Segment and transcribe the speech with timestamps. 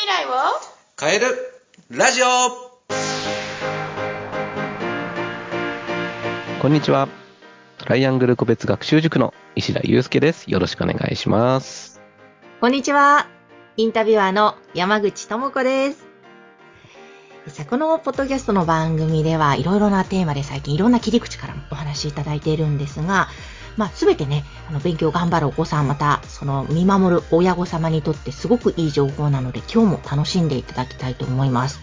[0.00, 0.30] 未来を？
[0.98, 1.26] 変える
[1.90, 2.26] ラジオ
[6.62, 7.06] こんにちは。
[7.76, 10.50] トライアングル個別学習塾の石田祐介です。
[10.50, 12.00] よろしくお願いします。
[12.62, 13.28] こんにちは。
[13.76, 16.06] インタビュアーの山口智子です。
[17.48, 23.28] さあこのポッドキャストの番組ではいろいろなテーマで最近いろんな切り口からお話しいただいているんですが、
[23.80, 31.80] まあすべてね、あの勉強頑張るお子さん、またその見守る親御様にとってすごくいい情報なので今日も楽しんでいただきたいと思います。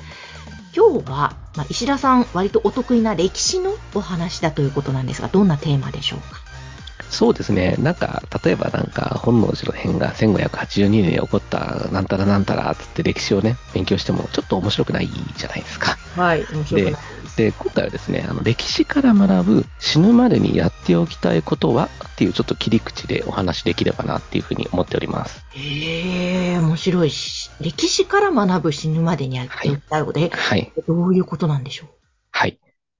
[0.75, 6.46] 今日は、まあ、石田さん割とお得意な歴史のお話だということなんですが、どんなテーマでしょうか？
[7.09, 7.75] そうですね。
[7.79, 15.97] なんか、例えばなんか、本能寺の変が1582年に起こったなんたらなんたらつって歴史をね、勉強してもちょっと面白くないじゃないですか。
[16.15, 17.01] はい、面白くない。
[17.37, 25.45] で、今回はですね、あの、歴史から学ぶ死ぬまでにやっておきたいことはっていうちょっと切り口でお話しできればなっていうふうに思っております。
[25.51, 27.51] へえ、面白いし。
[27.61, 30.73] 歴史から学ぶ死ぬまでにやっておきたいので、はい。
[30.87, 31.87] どういうことなんでしょう？
[31.87, 31.96] はい。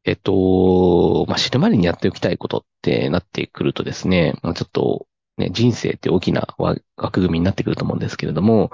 [0.07, 5.05] えっと、まあ、死ぬまでにやっておきたいことってなってくるとですね、まあちょっと、
[5.37, 8.71] ね、人生って大きなわ枠組みになってくると思うんですけれども、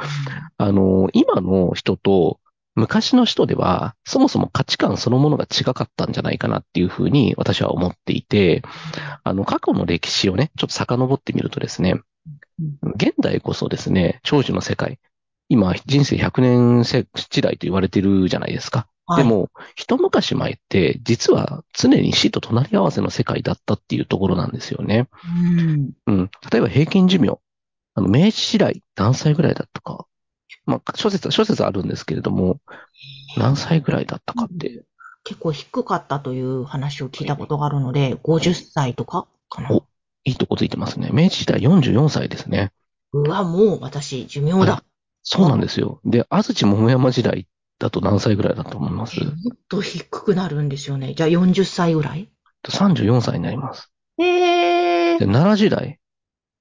[0.57, 2.39] あの、今の人と
[2.75, 8.63] 昔の人では、そもそも価値観そのものが違かったんじゃないかなっていうふうに私は思っていて、
[9.23, 11.99] あの、過去の歴史をね、ちょっと遡ってみるとですね、
[12.95, 14.99] 現代こそですね、長寿の世界、
[15.49, 18.87] 今、人生100年世時代と言われてるじゃないですか。
[19.05, 25.09] はいでも、一昔前って、実は常に死と隣り合わせの世界だったっていうところなんですよね。
[25.25, 25.91] うん。
[26.07, 26.31] うん。
[26.51, 27.39] 例えば平均寿命。
[27.95, 30.05] あの、明治時代何歳ぐらいだったか。
[30.65, 32.59] まあ、諸説、諸説あるんですけれども、
[33.37, 34.83] 何歳ぐらいだったかって。
[35.23, 39.71] 結構低かったという話を聞いたことがあるので、50歳とかかな。
[39.71, 39.85] お
[40.25, 41.09] いいとこついてますね。
[41.11, 42.71] 明治時代44歳ですね。
[43.11, 44.83] うわ、もう私、寿命だ。
[45.21, 45.99] そうなんですよ。
[46.05, 47.47] で、安土桃山時代
[47.83, 49.19] だと何歳ぐらいだと思います？
[49.23, 51.13] もっと低くなるんですよね。
[51.15, 52.29] じゃあ40歳ぐらい
[52.67, 53.91] ?34 歳になります。
[54.17, 55.25] へえで、。
[55.25, 55.99] 奈良時代、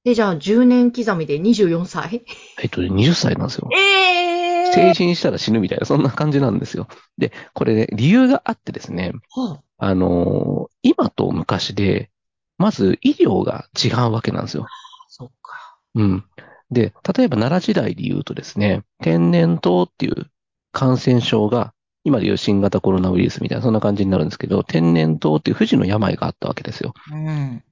[0.04, 2.24] で、じゃあ10年刻みで24歳？
[2.60, 3.68] えっと、20歳なんですよ。
[3.72, 6.88] ええ成人したら死ぬみたいな、そんな感じなんですよ。
[7.18, 12.10] で、これね、理由があってですね、はあ、あのー今と昔で、
[12.56, 14.66] まず医療が違うわけなんですよ。
[15.08, 15.76] そっか。
[15.94, 16.24] うん。
[16.70, 20.30] で、例えば奈良時代で言うとですね、天然痘っていう
[20.72, 21.72] 感染症が、
[22.04, 26.94] 今でいう新型コロナウイルスみたいな、そんな感じになるんですけど、天然痘っていう不治の病があったわけですよ。
[27.12, 27.62] うん。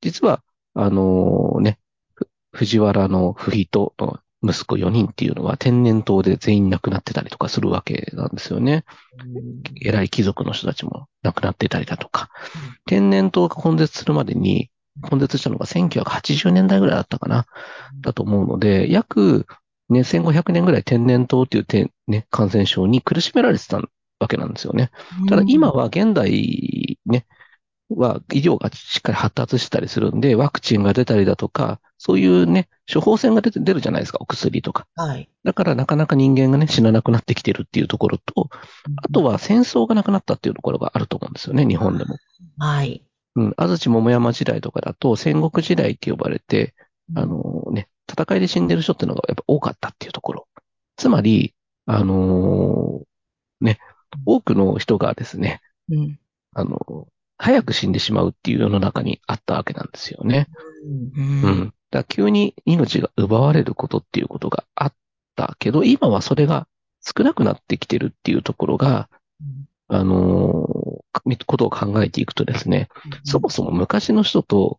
[0.00, 0.42] 実は、
[0.74, 1.78] あのね、
[2.14, 8.84] ふ藤原の不比との息子4人っていうのは天然痘で全員亡くなってたりとかするわけなんですよね。
[9.82, 12.30] 偉い貴族の人たちも亡くなってたりだとか。
[12.86, 14.70] 天然痘が根絶するまでに、
[15.12, 17.46] 根絶したのが1980年代ぐらいだったかな、
[18.00, 19.46] だと思うので、約、
[19.90, 23.80] ね、1500年ぐらい天然痘っていうて、ね、感染症に苦しめられてた
[24.20, 24.90] わけなんですよね。
[25.28, 27.26] ただ今は現代ね、
[27.90, 34.86] は医療がしっかり発達したりするんで、ワクチンが出たりだとか、そういうね、処方箋が出て出るじゃないですか、お薬とか。
[34.94, 35.28] はい。
[35.44, 38.48] だからなかなか人間がね、死ななくなってきてるっていうところと、
[38.96, 42.16] あとは戦争がなくなったっていうところがあると思うんですよね、日本でも。
[42.58, 43.04] はい。
[43.36, 46.74] うん、安土桃山時代とかだと戦国時代って呼ばれて、
[47.14, 50.48] あのね、戦いで死んでる人っていうのがやっぱ多かったっていうところ。
[50.96, 51.54] つまり、
[51.86, 53.78] あのーね、
[54.26, 55.60] 多くの人がですね、
[55.90, 56.18] うん。
[56.52, 60.46] あの、早く死んでしまうっていう世の中にあったわけなんですよね。
[60.84, 61.20] う。
[61.20, 61.64] うんん。
[61.66, 64.94] だから急に命が奪われることっていうことがあっ
[65.36, 66.66] たけど、今はそれが
[67.00, 69.08] 少なくなってきてるっていうところが、
[69.88, 70.80] あのー
[71.50, 72.88] ことを考えていくとですね、
[73.24, 74.78] そもそも昔の人と、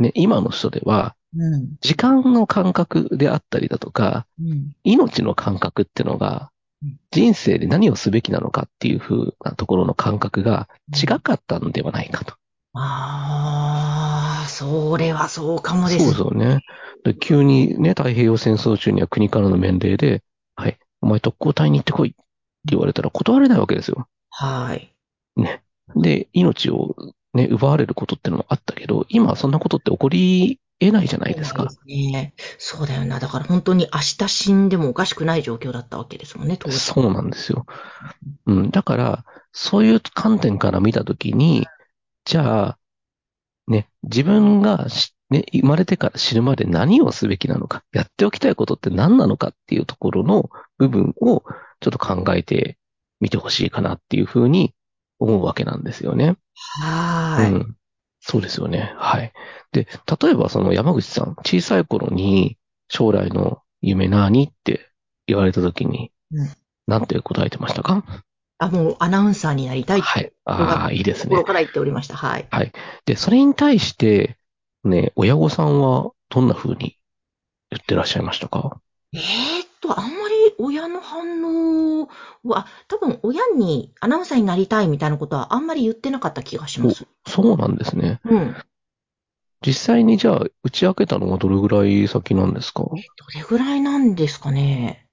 [0.00, 1.76] ね、今の人では、うん。
[1.80, 4.72] 時間の感覚であったりだとか、うん。
[4.84, 12.34] 命の感覚ってのがうん、人生で何をすべきなのかっていう風なところの感覚が違かったのではないかと。
[12.74, 16.04] ああ、それはそうかもです。
[16.06, 16.60] そうそうね。
[17.04, 20.22] で急にね、太平洋戦争中には国からの命令で、
[20.56, 22.16] はい、お前特攻隊に行ってこいって
[22.66, 24.08] 言われたら断れないわけですよ。
[24.30, 24.92] はい。
[25.36, 25.62] ね。
[25.96, 26.96] で、命を
[27.34, 31.68] ね、奪われることってのもあったけど、今はそんなことって起こり得ないじゃないですか。
[31.70, 32.34] そうね。
[32.58, 33.18] そうだよな。
[33.20, 36.78] だから本当に明日死んでもおかしくない状況だったわけですもんね、当時。
[36.78, 37.66] そうなんですよ。
[38.46, 38.70] うん。
[38.70, 41.66] だから、そういう観点から見たときに、
[42.24, 42.78] じゃあ、
[43.68, 51.42] ね、自分がしね、生まれてから死ぬまで何をすべきなのか、やっておきたいことって何なのかっていうところの部分を
[51.80, 52.76] ちょっと考えて
[53.18, 54.74] みてほしいかなっていうふうに
[55.18, 56.36] 思うわけなんですよね。
[56.54, 57.52] はーい。
[57.52, 57.76] うん。
[58.22, 58.94] そうですよね。
[58.96, 59.32] はい。
[59.72, 59.86] で、
[60.22, 62.56] 例えばその山口さん、小さい頃に
[62.88, 64.88] 将来の夢何って
[65.26, 66.48] 言われたときに、うん
[66.88, 68.04] なんて答えてましたか？
[68.58, 70.08] あ、もうアナウンサーになりたいって。
[70.08, 70.32] はい。
[70.44, 71.44] ああ、いいですね心。
[71.44, 72.16] から言っておりました。
[72.16, 72.48] はい。
[73.06, 74.36] で、それに対して、
[74.82, 76.98] ね、親御さんはどんな風に
[77.70, 78.80] 言ってらっしゃいましたか？
[79.14, 79.20] えー
[79.64, 82.08] っと、あんまり親の反応
[82.44, 87.06] は、多分親にアナウンサーになりたいみたいなことはあんまり言ってなかった気がします。
[87.26, 88.20] そうなんですね。
[88.24, 88.56] うん。
[89.64, 92.82] 実際にじゃあ、打ち明けたのはどれぐらい先なんですか？
[92.82, 92.94] ど
[93.34, 95.06] れぐらいなんですかね。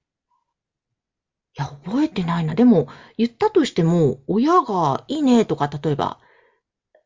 [1.56, 2.54] いや、覚えてないな。
[2.54, 6.18] でも、言ったとしても、親がいいねとか、例えば、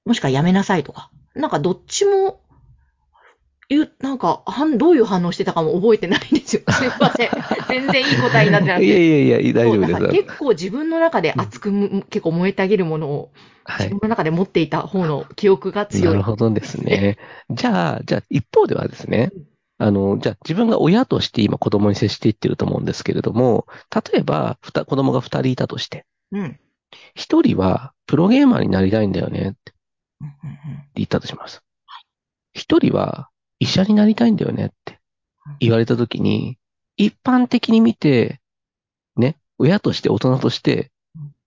[0.04, 2.40] もしくはやめなさいとか、なんかどっちも、
[3.68, 6.62] 言う、なんか、はんどういう反応してたかも覚えてないんですよ。
[6.70, 7.30] すいません。
[7.68, 9.26] 全然いい答えになってなくいやて。
[9.26, 10.22] いやいや、大丈夫です。
[10.24, 13.32] 結構自分の中で熱くむ、結構燃えてあげるものを、
[13.64, 14.00] はい自分。
[14.02, 16.10] の中で持っていた方の記憶が強。
[16.10, 17.16] ないるほどですね。
[17.50, 19.30] じゃあ、じゃあ、一方ではですね
[19.78, 23.66] うん、あの、じゃあ自分が親として今子供に接していってると思うんですけれども、
[24.12, 26.60] 例えば、ふた子供が二人いたとして、うん。
[27.14, 29.72] 一人はプロゲーマーになりたいんだよねって
[30.20, 31.62] うんうんうん言ったとします。
[32.52, 33.28] 一人は
[33.64, 34.98] 医者になりたいんだよねって
[35.60, 36.58] 言われたときに、
[36.96, 38.40] 一般的に見て、
[39.16, 40.90] ね、親として大人として、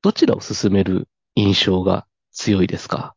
[0.02, 3.16] どちらを進める印象が強いですか？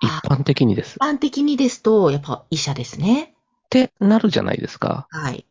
[0.00, 0.96] 一あ般的にです。
[0.96, 3.22] 一般的にですと、やっぱ医者ですね。
[3.22, 5.06] ってなるじゃないですか。
[5.10, 5.46] はい。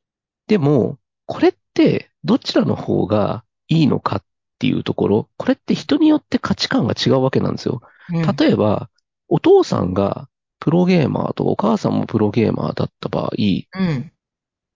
[0.47, 4.23] でも、これってどちらの方がいいのかっ
[4.59, 7.81] ていうところ、これって人によって価値観が違うわけなんですよ。
[8.09, 8.89] うん例えば、
[9.27, 10.28] お父さんが
[10.59, 14.11] プロゲーマーとお母さんもプロゲーマーだった場合、うん。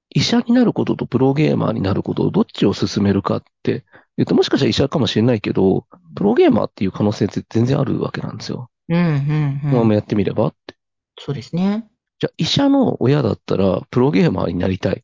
[0.09, 3.83] 医者になることとプロゲーマーになることをどっちを進めるかって
[4.17, 5.85] 言うと、もしかしたら医者かもしれないけど、
[6.15, 8.69] プロゲーマーっていう可能性って全然あるわけなんですよ。
[8.89, 9.87] うん、うん、うん。
[9.87, 10.75] まやってみればって。
[11.19, 11.87] そうですね。
[12.19, 15.03] じゃあ、医者の親だったら、プロゲーマーになりたい。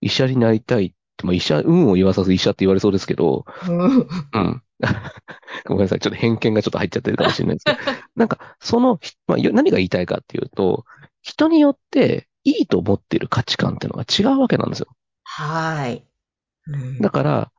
[0.00, 0.96] 医者になりたいって。
[1.24, 4.62] まあ、医者、運を言わさず医者って言われそうですけど、うん。
[4.80, 4.88] うん。
[5.66, 6.00] ごめんなさい。
[6.00, 7.98] ちょっと偏見がちょっと入っちゃってるかもしれないですけど。
[8.16, 10.84] なんか、その、ひまあ、よ何が言いたいかっていうと、
[11.22, 14.88] 人によっていいと思っている価値観っていうのが違うわけなんですよ。
[15.24, 16.04] はい。
[16.68, 17.52] うんだから、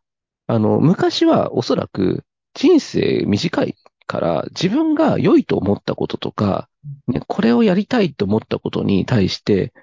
[0.47, 2.23] あの、昔はおそらく
[2.53, 3.75] 人生短い
[4.05, 6.69] から自分が良いと思ったこととか、
[7.07, 9.73] ね、これをやりたいと思ったことに対して、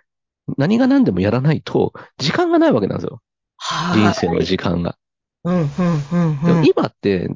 [0.58, 3.20] 何が何でもやらないと時間がないわけなんですよ。
[3.56, 4.00] はい。
[4.00, 4.96] 人生の時間が。
[5.44, 6.66] うん、うん、うん、でもうん。
[6.66, 7.28] 今って、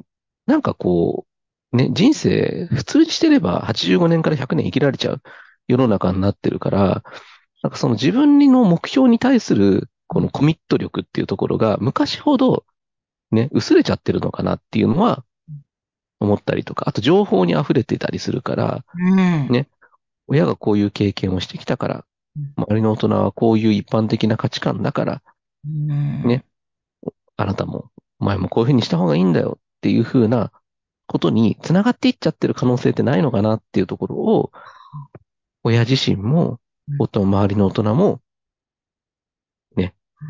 [0.45, 1.25] なんかこ
[1.73, 5.21] う、ね、人生普通にしてれば85年から100年生きられちゃう
[5.67, 7.03] 世の中になってるから、
[7.61, 12.65] なんかその自分の目標に対するこのコミット力っていうところが昔ほど
[13.31, 15.23] ね、薄れちゃってるのかなっていうのは
[16.19, 19.47] 思ったりとか、あと情報に溢れてたりするから、うん。
[19.49, 19.67] ね
[20.27, 22.05] 親がこういう経験をしてきたから
[22.37, 25.21] うん、周りの大人はこういう一般的な価値観だから、
[25.65, 26.45] うんね
[27.37, 30.51] あなたも、お前もこういうふうにした方がいいんだよっていうふうな
[31.07, 34.51] ことに繋がっていっちゃってる可能性ってないのかなっていうところを、
[35.63, 36.59] 親自身も、
[36.99, 38.21] おと周りの大人も、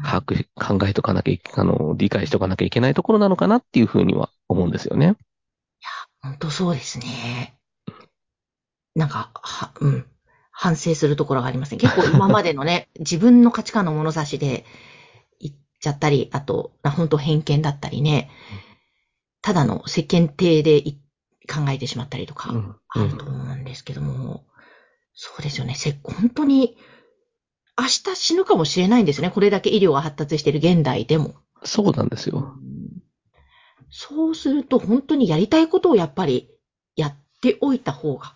[0.03, 5.15] 把握、考えとかなきゃあの、理解しとかなきゃいけないところなのかなっていうふうには思うんですよね。
[6.21, 7.55] 本当そうですね。
[8.95, 10.05] なんか、は、うん。
[10.51, 11.77] 反省するところがありますね。
[11.77, 14.65] 結構今までのね、 自分の価値観の物差しで
[15.79, 18.29] ちゃったり、あと、な本当偏見だったりね、
[19.41, 20.99] ただの世間体でい
[21.47, 24.45] 考えてしまったりとか、うんあると思うんですけども、
[25.13, 25.75] そうですよね。
[25.75, 26.77] せ、本当に、
[27.77, 29.31] 明日死ぬかもしれないんですよね。
[29.31, 31.35] これだけ医療が発達している現代でも。
[31.63, 32.55] そうなんですよ。
[33.89, 36.49] そうすると、本当にやりたいことをやっぱり
[36.95, 38.35] やっておいた方が、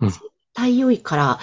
[0.00, 0.20] うん絶
[0.52, 1.40] 対良いから、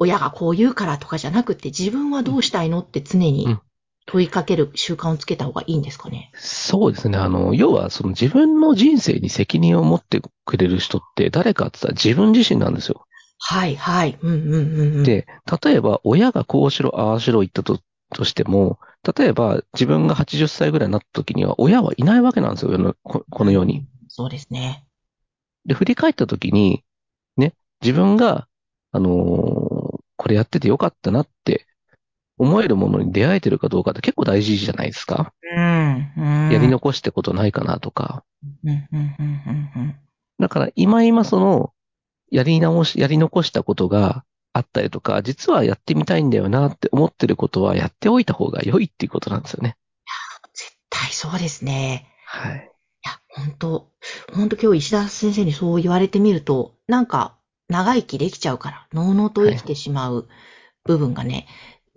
[0.00, 3.60] 親がこう言うからとかじゃなくて、自分はどうしたいのって常にうん
[4.06, 6.30] 問いかける習慣をつけた方がいいんですかね？
[6.34, 7.18] そうですね。
[7.18, 13.06] あの、要は、その自分の人生に責任を持ってくれる人って誰かって言ったら自分自身なんですよ。
[13.38, 14.18] はい、はい。
[14.22, 15.02] うん、うん、うんうん。
[15.04, 15.26] で、
[15.64, 17.80] 例えば親がこうしろ、ああしろ言ったと、
[18.14, 18.78] としても、
[19.16, 23.86] 例えば自分が80歳ぐらいになった時には親はいないわけなんですよ、ここの世に。。
[24.08, 24.86] そうですね。
[25.66, 26.84] で、振り返った時に、
[27.36, 28.48] ね、自分が、
[28.92, 31.26] あのーこれやっててよかったな
[32.38, 35.32] 思えるものに出会えてるかどうかって結構大事じゃないですか。
[35.56, 36.50] うん、うん。
[36.50, 38.24] やり残してことないかなとか。
[38.64, 39.96] うん、うん、うん、うん
[40.38, 41.72] だから今今その、
[42.32, 49.76] やり直し、やり残したことがあったりとか、実はやってみたいんだよなって思ってることはやっておいた方が良いっていうことなんですよね。
[50.52, 52.08] 絶対そうですね。
[52.26, 52.54] はい。
[52.54, 53.90] いや、本当
[54.32, 57.36] 本当今日石田先生にそう言われてみると、なんか
[57.68, 60.28] 長生きできちゃうから、のうのうと生きてしまう
[60.84, 61.46] 部分がね、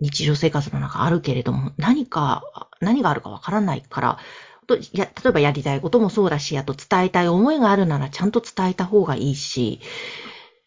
[0.00, 2.42] 日常生活の中あるけれども、何か、
[2.80, 4.18] 何があるかわからないから、
[4.66, 9.80] とや例えばやりたいこともそうだし、あと伝えたい思いがあるならちゃんと伝えた方がいいし、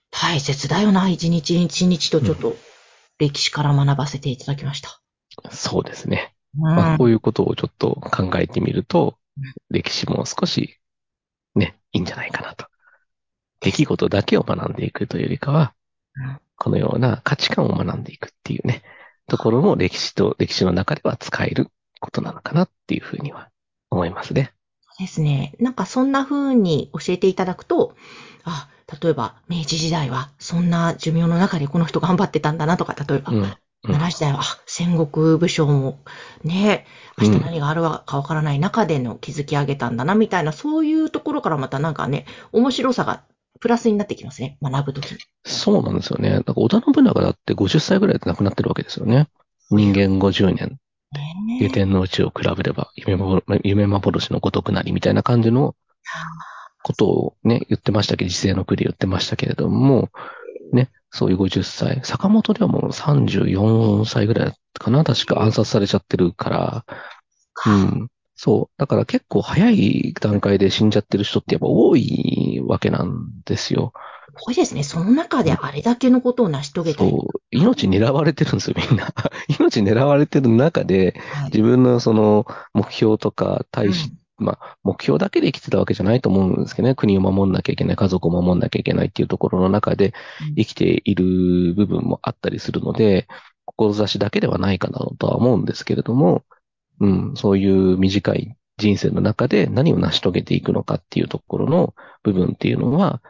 [0.10, 2.56] 大切だよな、一日一日とちょっと
[3.20, 5.02] 歴史から学ばせていただきました。
[5.44, 6.34] うん、そうですね。
[6.56, 9.18] まあ、こういうことをちょっと考えてみると、
[9.70, 10.80] 歴史も少し
[11.56, 12.66] ね、いいんじゃないかなと。
[13.60, 15.74] 出来事だけを学んでいくというよりかは、
[16.56, 18.84] このような価値観を学んでいくっていうね、
[19.30, 21.68] ところも歴史と歴史の中では使える
[22.02, 23.50] ことなのかなっていうふうには
[23.90, 24.54] 思いますね。
[24.82, 25.54] そうですね。
[25.60, 27.96] なんかそんな風に教えていただくと、
[28.44, 28.68] あ、
[29.02, 36.00] 例えば明治時代はそんな寿命の中でこの人頑張ってたんだなとか、例えば、うん、奈良時代は、戦国武将も
[36.44, 36.86] ね、
[37.18, 43.24] 明日何があるかわからない中での築き上げたんだな、みたいな、そういうところからまたなんかね、面白さが
[43.60, 45.18] プラスになってきますね、学ぶときに。
[45.46, 46.30] そうなんですよね。
[46.30, 49.28] なんか織田信長だって50歳ぐらいで亡くなってるわけですよね。
[49.70, 50.78] 人間50年。
[51.60, 53.18] 油田のうちを比べれば夢
[53.64, 55.76] 夢幻のごとくなりみたいな感じの
[56.84, 60.10] ことをね、言ってましたけど、時世の国言ってましたけれども、
[60.72, 62.02] ね、そういう50歳。
[62.04, 66.86] 坂本ではもう34歳ぐらいかな確か暗殺されちゃってるから。
[67.66, 68.10] うん。
[68.42, 68.80] そう。
[68.80, 73.92] だから結構早い段階で死んじゃってる人ってやっぱ多いわけなんですよ。
[74.42, 74.84] 多いですね。
[74.84, 77.00] その中であれだけのことを成し遂げて。
[77.00, 77.40] そう。
[77.52, 79.14] 命狙われてるんですよ、みんな。
[79.60, 86.96] 命狙われてる中で、自分のその目標とか対し、うん、まあ、目標だけで生きてたわけじゃないと思うんですけどね。
[86.96, 90.14] 国を守んなきゃいけない、家族を守んなきゃいけないっていうところの中で
[90.56, 93.28] 生きている部分もあったりするので、
[93.66, 96.46] 志だけではないかなとは思うんですけれども、
[97.00, 103.22] うん、そういう短い人生の中で何を成し遂げていくのかっていうところの部分っていうのは、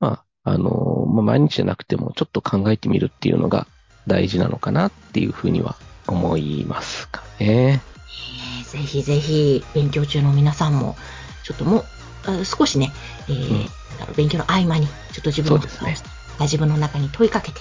[0.00, 3.66] まあ、あの、まあ、毎日じゃなくてもちょっと考えてみるっていうのが
[4.06, 7.82] 大事なのかなっていうふうには思いますかね。
[8.06, 10.96] えー、ぜひぜひ勉強中の皆さんも、
[11.44, 11.84] ちょっとも
[12.40, 12.92] う、少しね、
[13.28, 15.96] えー、うん、勉強の合間に、ちょっと自分の、ね、
[16.40, 17.60] 自分の中に問いかけて、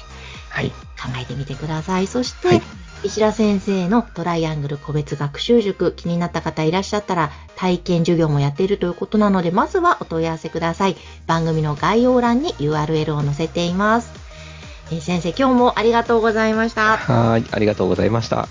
[0.58, 0.76] はい、考
[1.22, 2.08] えてみてください。
[2.08, 2.62] そして、はい
[3.04, 10.96] 石田先生のトライアングル個別学習塾気になった方いらっしゃったら体験授業もやっているということなのでまずはお問い合わせください。
[11.28, 14.12] 番組の概要欄に URL を載せています。
[14.92, 16.98] えー、先生今日もありがとうございました。
[16.98, 18.48] はい、ありがとうございました。